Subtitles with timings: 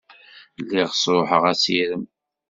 [0.61, 2.03] Lliɣ sṛuḥeɣ assirem.